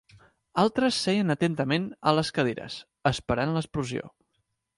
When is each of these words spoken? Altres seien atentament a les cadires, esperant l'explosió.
Altres 0.61 1.01
seien 1.07 1.33
atentament 1.33 1.85
a 2.07 2.15
les 2.21 2.33
cadires, 2.39 2.79
esperant 3.13 3.55
l'explosió. 3.61 4.13